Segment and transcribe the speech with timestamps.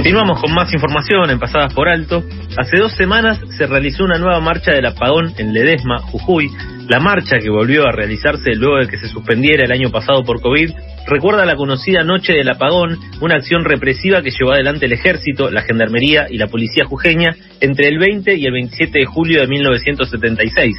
[0.00, 2.24] Continuamos con más información en Pasadas por Alto.
[2.56, 6.48] Hace dos semanas se realizó una nueva marcha del apagón en Ledesma, Jujuy.
[6.88, 10.40] La marcha que volvió a realizarse luego de que se suspendiera el año pasado por
[10.40, 10.70] COVID
[11.06, 15.60] recuerda la conocida Noche del Apagón, una acción represiva que llevó adelante el ejército, la
[15.60, 20.76] gendarmería y la policía jujeña entre el 20 y el 27 de julio de 1976.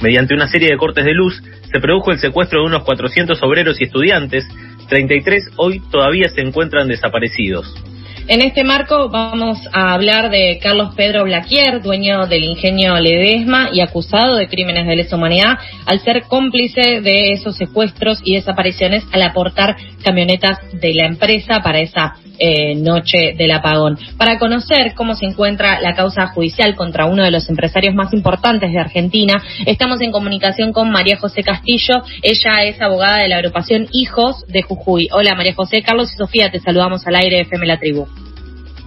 [0.00, 3.78] Mediante una serie de cortes de luz, se produjo el secuestro de unos 400 obreros
[3.82, 4.48] y estudiantes.
[4.88, 7.91] 33 hoy todavía se encuentran desaparecidos.
[8.28, 13.80] En este marco vamos a hablar de Carlos Pedro Blaquier, dueño del ingenio Ledesma y
[13.80, 19.22] acusado de crímenes de lesa humanidad al ser cómplice de esos secuestros y desapariciones al
[19.22, 23.98] aportar camionetas de la empresa para esa eh, noche del apagón.
[24.16, 28.72] Para conocer cómo se encuentra la causa judicial contra uno de los empresarios más importantes
[28.72, 32.02] de Argentina, estamos en comunicación con María José Castillo.
[32.22, 35.08] Ella es abogada de la agrupación Hijos de Jujuy.
[35.12, 38.06] Hola María José, Carlos y Sofía, te saludamos al aire de FM La Tribu.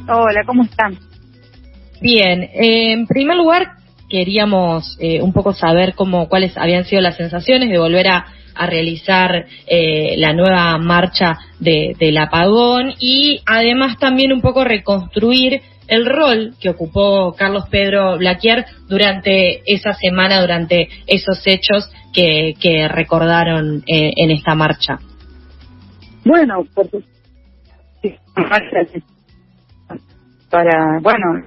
[0.08, 0.98] Hola, ¿cómo están?
[2.02, 3.73] Bien, eh, en primer lugar
[4.09, 8.67] queríamos eh, un poco saber cómo cuáles habían sido las sensaciones de volver a a
[8.67, 16.06] realizar eh, la nueva marcha de, del apagón y además también un poco reconstruir el
[16.06, 23.83] rol que ocupó Carlos Pedro Blaquier durante esa semana, durante esos hechos que, que recordaron
[23.86, 25.00] eh, en esta marcha.
[26.23, 26.89] Bueno, por
[30.56, 31.44] para, bueno,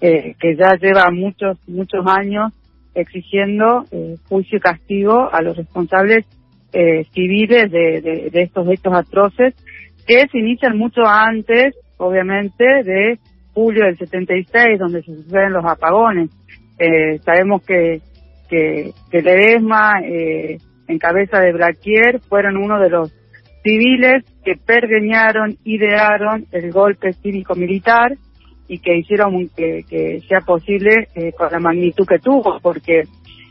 [0.00, 2.52] eh, que ya lleva muchos, muchos años
[2.94, 6.24] exigiendo eh, juicio y castigo a los responsables
[6.72, 9.54] eh, civiles de, de, estos hechos atroces
[10.06, 13.18] que se inician mucho antes, obviamente, de
[13.54, 16.30] julio del 76, donde se suceden los apagones.
[16.78, 18.00] Eh, sabemos que,
[18.48, 23.12] que, que Ledesma, en cabeza de Blaquier, fueron uno de los
[23.64, 28.16] civiles que pergeñaron, idearon el golpe cívico-militar
[28.68, 33.02] y que hicieron que, que sea posible eh, con la magnitud que tuvo, porque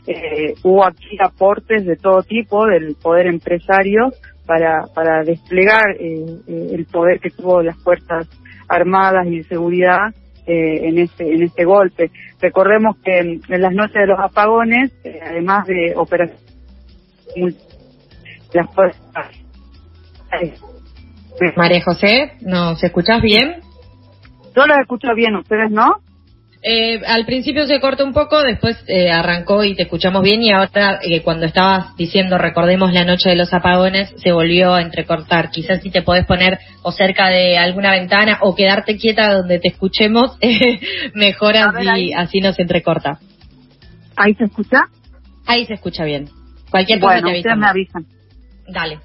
[0.06, 4.12] eh, hubo aquí aportes de todo tipo del poder empresario
[4.46, 8.28] para, para desplegar eh, eh el poder que tuvo las Fuerzas
[8.68, 10.14] Armadas y de Seguridad
[10.46, 12.10] eh, en este en este golpe.
[12.40, 16.44] Recordemos que en, las noches de los apagones, eh, además de operaciones
[18.52, 19.43] las fuerzas
[21.56, 23.60] María José, ¿nos escuchas bien?
[24.54, 25.96] Yo los escucho bien, ¿ustedes no?
[26.66, 30.50] Eh, al principio se cortó un poco, después eh, arrancó y te escuchamos bien y
[30.50, 35.50] ahora eh, cuando estabas diciendo recordemos la noche de los apagones se volvió a entrecortar.
[35.50, 39.68] Quizás si te podés poner o cerca de alguna ventana o quedarte quieta donde te
[39.68, 40.38] escuchemos,
[41.14, 43.18] mejor así, así no se entrecorta.
[44.16, 44.78] ¿Ahí se escucha?
[45.46, 46.30] Ahí se escucha bien.
[46.70, 48.06] Cualquier cosa bueno, te me avisan.
[48.66, 49.00] Dale.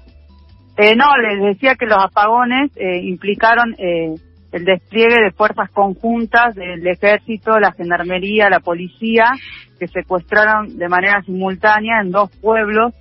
[0.80, 7.58] Eh, no, les decía que los apagones implicaron el despliegue de fuerzas conjuntas del ejército,
[7.60, 9.26] la gendarmería, la policía,
[9.78, 12.92] que secuestraron de manera simultánea en dos pueblos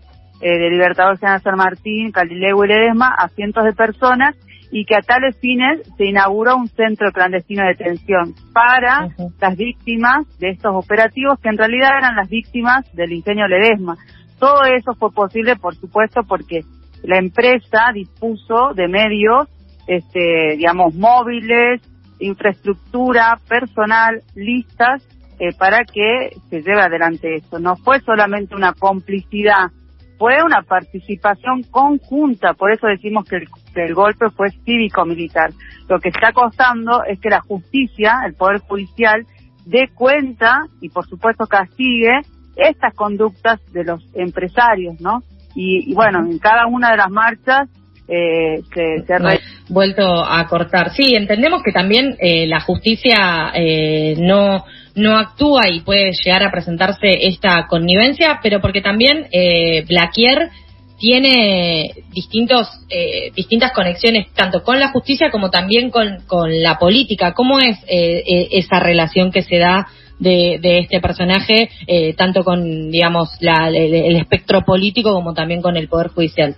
[0.41, 4.35] eh, de Libertador General San Martín, Calileo y Ledesma a cientos de personas
[4.71, 9.09] y que a tales fines se inauguró un centro clandestino de detención para
[9.41, 13.97] las víctimas de estos operativos que en realidad eran las víctimas del ingenio Ledesma.
[14.39, 16.61] Todo eso fue posible, por supuesto, porque
[17.03, 19.47] la empresa dispuso de medios
[19.89, 21.81] este, digamos, móviles,
[22.19, 25.03] infraestructura, personal, listas
[25.39, 27.57] eh, para que se lleve adelante esto.
[27.57, 29.71] No fue solamente una complicidad,
[30.19, 33.37] fue una participación conjunta, por eso decimos que
[33.81, 35.51] el, golpe fue cívico-militar.
[35.87, 39.25] Lo que está costando es que la justicia, el Poder Judicial,
[39.65, 42.19] dé cuenta y por supuesto castigue
[42.55, 45.23] estas conductas de los empresarios, ¿no?
[45.61, 47.67] Y, y bueno, en cada una de las marchas
[48.07, 49.19] eh, se, ha
[49.67, 50.91] vuelto a cortar.
[50.93, 54.63] Sí, entendemos que también eh, la justicia eh, no
[54.95, 60.49] no actúa y puede llegar a presentarse esta connivencia, pero porque también eh, Blaquier
[60.97, 67.33] tiene distintos eh, distintas conexiones tanto con la justicia como también con, con la política.
[67.33, 69.87] ¿Cómo es eh, eh esa relación que se da
[70.19, 75.77] de, este personaje eh, tanto con digamos la, el, el espectro político como también con
[75.77, 76.55] el poder judicial?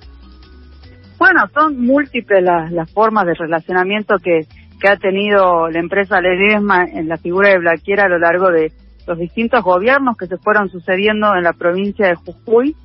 [1.22, 4.48] Bueno, son múltiples las, las formas de relacionamiento que,
[4.80, 8.72] que ha tenido la empresa Ledesma en la figura de Blaquiera a lo largo de
[9.06, 12.76] los distintos gobiernos que se fueron sucediendo en la provincia de Jujuy.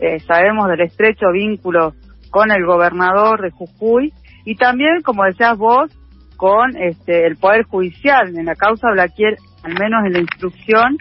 [0.00, 1.92] Eh, sabemos del estrecho vínculo
[2.30, 4.12] con el gobernador de Jujuy
[4.46, 5.90] y también, como decías vos,
[6.36, 8.36] con este, el Poder Judicial.
[8.36, 10.96] En la causa Blaquier, al menos en la instrucción,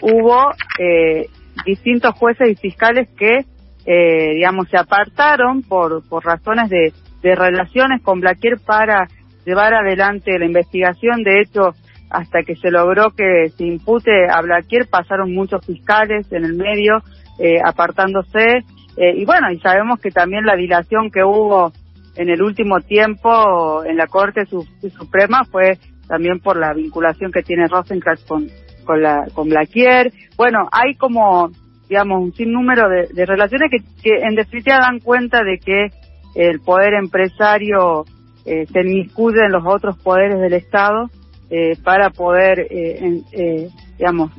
[0.00, 1.26] hubo eh,
[1.64, 3.46] distintos jueces y fiscales que
[3.84, 6.92] eh, digamos, se apartaron por, por razones de,
[7.22, 9.08] de relaciones con Blaquier para
[9.44, 11.22] llevar adelante la investigación.
[11.22, 11.74] De hecho,
[12.10, 17.02] hasta que se logró que se impute a Blaquier, pasaron muchos fiscales en el medio,
[17.38, 18.64] eh, apartándose.
[18.96, 21.72] Eh, y bueno, y sabemos que también la dilación que hubo
[22.14, 25.78] en el último tiempo en la Corte Suprema fue
[26.12, 28.46] también por la vinculación que tiene Rosencrantz con,
[28.84, 30.12] con, la, con Blaquier.
[30.36, 31.48] Bueno, hay como,
[31.88, 35.86] digamos, un sinnúmero de, de relaciones que, que en definitiva dan cuenta de que
[36.34, 38.04] el poder empresario
[38.44, 41.08] eh, se inmiscuye en los otros poderes del Estado
[41.48, 44.32] eh, para poder, eh, eh digamos,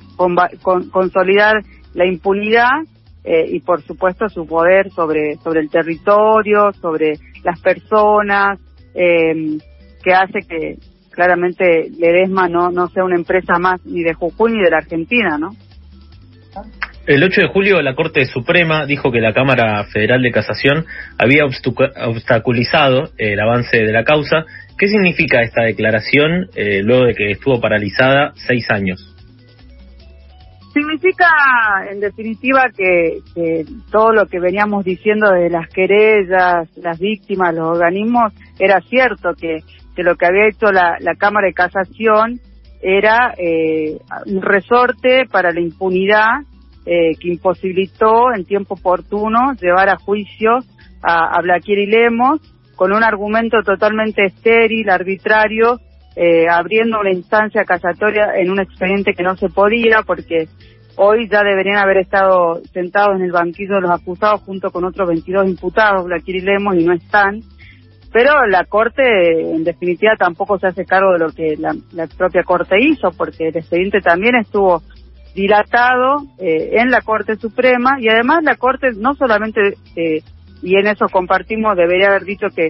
[0.91, 1.55] consolidar
[1.95, 2.83] la impunidad
[3.23, 8.59] eh, y, por supuesto, su poder sobre, sobre el territorio, sobre las personas,
[8.93, 10.77] que hace que
[11.13, 15.37] claramente Ledesma no, no sea una empresa más ni de Jujuy ni de la Argentina,
[15.37, 15.51] ¿no?
[17.05, 20.85] El 8 de julio la Corte Suprema dijo que la Cámara Federal de Casación
[21.17, 24.45] había obstaculizado el avance de la causa.
[24.77, 29.13] ¿Qué significa esta declaración eh, luego de que estuvo paralizada seis años?
[30.73, 31.27] Significa,
[31.91, 33.19] en definitiva, que,
[33.91, 39.59] todo lo que veníamos diciendo de las querellas, las víctimas, los organismos, era cierto, que,
[39.95, 42.39] que lo que había hecho la, Cámara de Casación
[42.81, 46.41] era eh, un resorte para la impunidad
[46.85, 50.57] eh, que imposibilitó en tiempo oportuno llevar a juicio
[51.01, 52.41] a, a Blaquier y Lemos
[52.75, 55.79] con un argumento totalmente estéril, arbitrario,
[56.15, 60.47] eh, abriendo una instancia casatoria en un expediente que no se podía porque
[60.95, 65.07] hoy ya deberían haber estado sentados en el banquillo de los acusados junto con otros
[65.07, 67.39] 22 imputados, Blaquier y Lemos, y no están.
[68.13, 69.01] Pero la Corte,
[69.55, 73.47] en definitiva, tampoco se hace cargo de lo que la, la propia Corte hizo, porque
[73.47, 74.83] el expediente también estuvo
[75.33, 80.21] dilatado eh, en la Corte Suprema y además la Corte no solamente, eh,
[80.61, 82.69] y en eso compartimos, debería haber dicho que,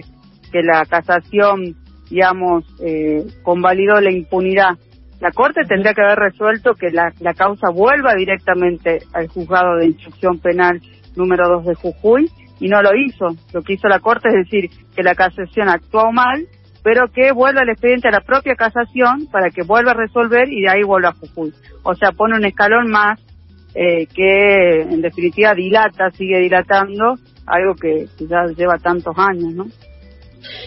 [0.50, 1.76] que la casación,
[2.08, 4.78] digamos, eh, convalidó la impunidad.
[5.20, 9.88] La Corte tendría que haber resuelto que la, la causa vuelva directamente al juzgado de
[9.88, 10.80] instrucción penal
[11.16, 12.30] número 2 de Jujuy
[12.60, 13.36] y no lo hizo.
[13.52, 16.46] Lo que hizo la Corte es decir que la casación actuó mal
[16.84, 20.60] pero que vuelva el expediente a la propia casación para que vuelva a resolver y
[20.60, 21.50] de ahí vuelva a Jujuy.
[21.82, 23.18] O sea, pone un escalón más
[23.74, 27.14] eh, que en definitiva dilata, sigue dilatando
[27.46, 29.66] algo que, ya lleva tantos años, ¿no?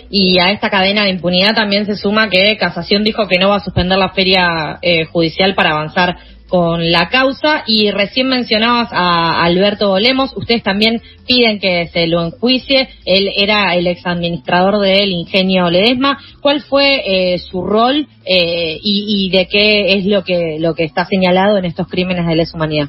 [0.10, 3.58] Y a esta cadena de impunidad también se suma que Casación dijo que no va
[3.58, 7.64] a suspender la feria eh, judicial para avanzar con la causa.
[7.66, 13.76] Y recién mencionabas a Alberto Bolemos, ustedes también piden que se lo enjuicie, él era
[13.76, 20.06] el exadministrador del ingenio Ledesma, ¿cuál fue eh, su rol eh, y, de qué es
[20.06, 22.88] lo que, lo que está señalado en estos crímenes de lesa humanidad?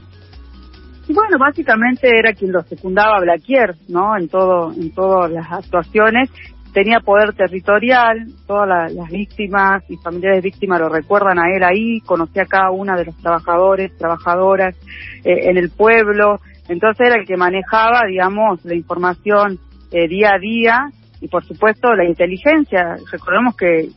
[1.09, 4.17] Bueno, básicamente era quien lo secundaba Blaquier, ¿no?
[4.17, 6.29] En todo, en todas las actuaciones
[6.73, 12.43] tenía poder territorial, todas las víctimas y familiares víctimas lo recuerdan a él ahí, conocía
[12.43, 14.77] a cada una de los trabajadores, trabajadoras
[15.25, 19.59] eh, en el pueblo, entonces era el que manejaba, digamos, la información
[19.91, 22.97] eh, día a día y por supuesto la inteligencia.
[23.11, 23.89] Recordemos que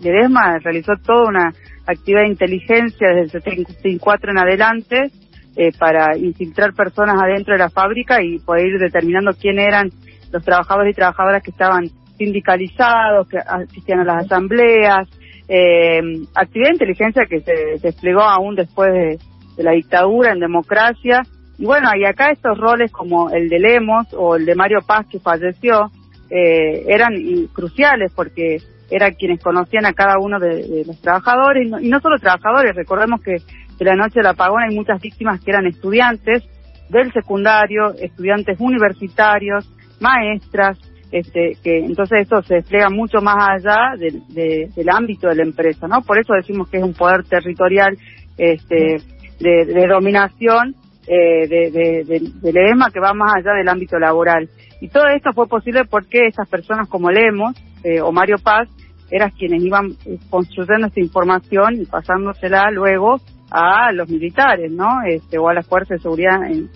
[0.00, 1.52] Ledesma realizó toda una
[1.86, 5.10] actividad de inteligencia desde el 74 en adelante
[5.56, 9.90] eh, para infiltrar personas adentro de la fábrica y poder ir determinando quién eran
[10.30, 11.90] los trabajadores y trabajadoras que estaban
[12.20, 15.08] sindicalizados, que asistían a las asambleas,
[15.48, 16.00] eh,
[16.34, 19.18] actividad de inteligencia que se desplegó aún después de,
[19.56, 21.22] la dictadura en democracia.
[21.58, 25.06] Y bueno, y acá estos roles como el de Lemos o el de Mario Paz
[25.10, 25.90] que falleció,
[26.30, 27.12] eh, eran
[27.52, 28.58] cruciales porque
[28.90, 33.36] eran quienes conocían a cada uno de, los trabajadores, y no, solo trabajadores, recordemos que
[33.78, 36.42] de la noche del apagón hay muchas víctimas que eran estudiantes
[36.88, 39.68] del secundario, estudiantes universitarios,
[40.00, 40.78] maestras,
[41.12, 46.02] este, que entonces esto se despliega mucho más allá del ámbito de la empresa, ¿no?
[46.02, 47.96] Por eso decimos que es un poder territorial
[48.38, 48.98] este,
[49.40, 50.74] de, dominación
[51.06, 54.48] eh, de, del EMA que va más allá del ámbito laboral.
[54.80, 58.68] Y todo esto fue posible porque esas personas como Lemos eh, o Mario Paz
[59.10, 65.02] eran quienes iban eh, construyendo esta información y pasándosela luego a los militares, ¿no?
[65.08, 66.68] Este, o a las fuerzas de seguridad en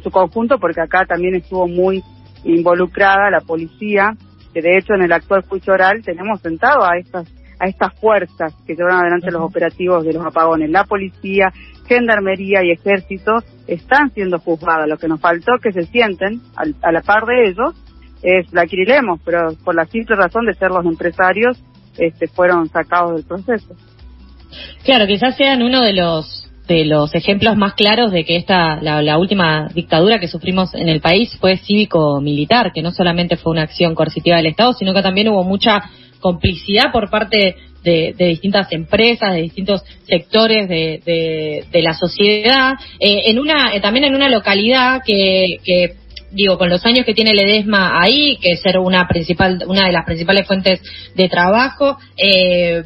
[0.00, 2.04] su conjunto, porque acá también estuvo muy
[2.46, 4.14] involucrada la policía,
[4.52, 7.26] que de hecho en el actual juicio oral tenemos sentado a estas
[7.58, 10.70] a estas fuerzas que llevan adelante los operativos de los apagones.
[10.70, 11.52] La policía,
[11.86, 14.88] gendarmería y ejército están siendo juzgadas.
[14.88, 17.74] Lo que nos faltó que se sienten a la par de ellos
[18.22, 21.62] es la Quirilemos, pero por la simple razón de ser los empresarios
[21.96, 23.74] este, fueron sacados del proceso.
[24.84, 29.18] Claro, quizás sean uno de los de los ejemplos más claros de que esta, la,
[29.18, 33.94] última dictadura que sufrimos en el país fue cívico-militar, que no solamente fue una acción
[33.94, 35.82] coercitiva del Estado, sino que también hubo mucha
[36.20, 37.54] complicidad por parte
[37.84, 44.14] de, distintas empresas, de distintos sectores de, la sociedad, eh, en una, eh, también en
[44.16, 45.94] una localidad que,
[46.32, 49.92] digo, con los años que tiene Ledesma ahí, que es ser una principal, una de
[49.92, 50.80] las principales fuentes
[51.14, 52.82] de trabajo, eh,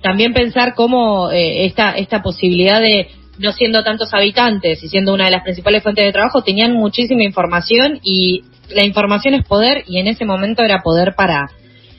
[0.00, 3.08] también pensar cómo esta, esta posibilidad de
[3.38, 7.22] no siendo tantos habitantes y siendo una de las principales fuentes de trabajo, tenían muchísima
[7.22, 11.48] información y la información es poder y en ese momento era poder para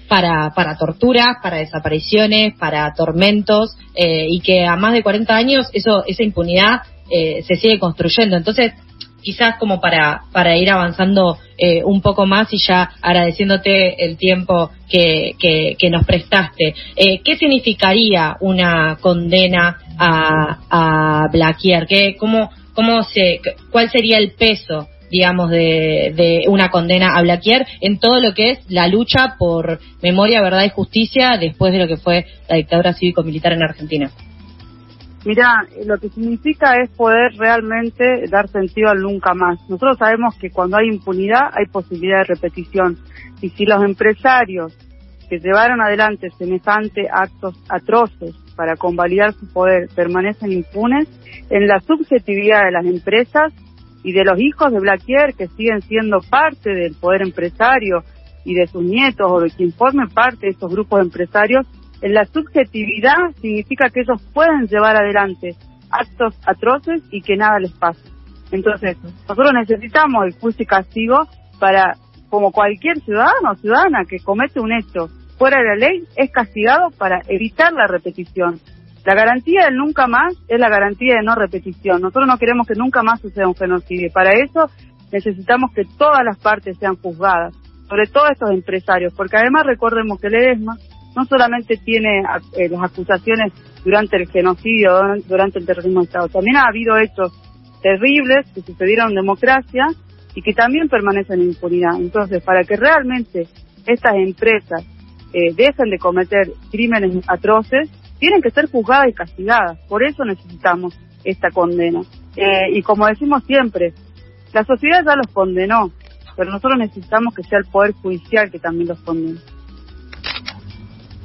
[0.08, 5.68] para, para torturas, para desapariciones, para tormentos eh, y que a más de 40 años
[5.72, 6.82] eso esa impunidad
[7.12, 8.36] eh, se sigue construyendo.
[8.36, 8.74] Entonces,
[9.22, 14.72] quizás como para, para ir avanzando eh, un poco más y ya agradeciéndote el tiempo
[14.90, 16.74] que, que, nos prestaste.
[16.96, 21.86] Eh, ¿Qué significaría una condena a, a Blaquier?
[21.88, 24.88] ¿Qué, cómo, cómo se, ¿Cuál sería el peso?
[25.12, 29.80] digamos, de, de una condena a Blaquier en todo lo que es la lucha por
[30.04, 34.12] memoria, verdad y justicia después de lo que fue la dictadura cívico-militar en Argentina.
[35.26, 39.60] Mira, lo que significa es poder realmente dar sentido al nunca más.
[39.70, 42.98] Nosotros sabemos que cuando hay impunidad hay posibilidad de repetición.
[43.42, 44.74] Y si los empresarios
[45.30, 51.08] que llevaron adelante semejantes actos atroces para convalidar su poder permanecen impunes,
[51.50, 53.54] en la subjetividad de las empresas
[54.04, 58.04] y de los hijos de Blaquier que siguen siendo parte del poder empresario
[58.46, 61.66] y de sus nietos o de quien forme parte de esos grupos empresarios,
[62.02, 65.56] la subjetividad significa que ellos pueden llevar adelante
[65.92, 68.10] actos atroces y que nada les pase.
[68.52, 71.28] Entonces, nosotros necesitamos el juicio y castigo
[71.60, 71.96] para,
[72.30, 76.90] como cualquier ciudadano o ciudadana que comete un hecho fuera de la ley, es castigado
[76.98, 78.60] para evitar la repetición.
[79.06, 82.02] La garantía del nunca más es la garantía de no repetición.
[82.02, 84.12] Nosotros no queremos que nunca más suceda un genocidio.
[84.14, 84.70] Para eso
[85.12, 87.56] necesitamos que todas las partes sean juzgadas,
[87.88, 90.76] sobre todo estos empresarios, porque además recordemos que el EDESMA
[91.20, 92.24] no solamente tiene
[92.58, 93.52] eh, las acusaciones
[93.84, 94.92] durante el genocidio,
[95.28, 97.34] durante el terrorismo de Estado, también ha habido hechos
[97.82, 99.88] terribles que sucedieron en democracia
[100.34, 101.96] y que también permanecen en impunidad.
[101.98, 103.48] Entonces, para que realmente
[103.86, 104.86] estas empresas
[105.34, 109.78] eh, dejen de cometer crímenes atroces, tienen que ser juzgadas y castigadas.
[109.90, 112.02] Por eso necesitamos esta condena.
[112.38, 113.94] Eh, y como decimos siempre,
[114.54, 115.92] la sociedad ya los condenó,
[116.38, 119.40] pero nosotros necesitamos que sea el Poder Judicial que también los condene.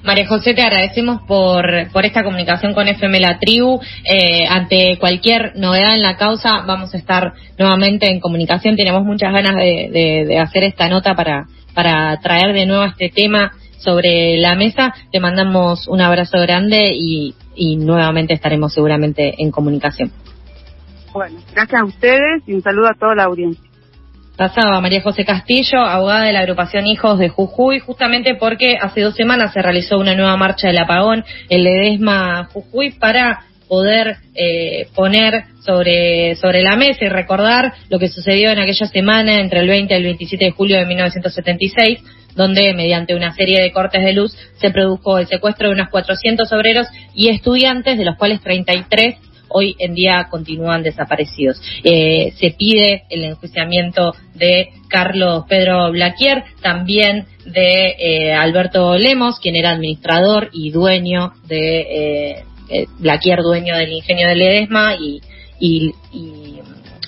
[0.04, 3.80] María José, te agradecemos por, por esta comunicación con FM La Tribu.
[4.04, 8.76] Eh, ante cualquier novedad en la causa, vamos a estar nuevamente en comunicación.
[8.76, 13.52] Tenemos muchas ganas de, de, hacer esta nota para, para traer de nuevo este tema
[13.78, 14.94] sobre la mesa.
[15.11, 20.12] Te mandamos un abrazo grande y, y nuevamente estaremos seguramente en comunicación.
[21.14, 23.73] Bueno, gracias a ustedes y un saludo a toda la audiencia.
[24.36, 29.14] Pasaba María José Castillo, abogada de la agrupación Hijos de Jujuy, justamente porque hace dos
[29.14, 35.44] semanas se realizó una nueva marcha del apagón en Ledesma Jujuy para poder eh, poner
[35.64, 39.94] sobre, sobre la mesa y recordar lo que sucedió en aquella semana entre el 20
[39.94, 42.00] y el 27 de julio de 1976,
[42.34, 46.52] donde mediante una serie de cortes de luz se produjo el secuestro de unos 400
[46.52, 49.14] obreros y estudiantes, de los cuales 33
[49.54, 51.61] hoy en día continúan desaparecidos.
[51.84, 59.54] Eh, se pide el enjuiciamiento de Carlos Pedro Blaquier, también de eh, Alberto Lemos, quien
[59.54, 65.20] era administrador y dueño de eh, Blaquier, dueño del ingenio de Ledesma y,
[65.61, 66.61] y, y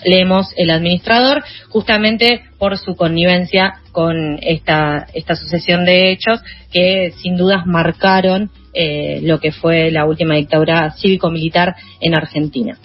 [0.05, 7.37] Lemos, el administrador, justamente por su connivencia con esta, esta sucesión de hechos que sin
[7.37, 12.75] dudas marcaron eh, lo que fue la última dictadura cívico-militar en Argentina.